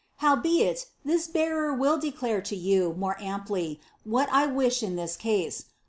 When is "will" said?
1.75-1.99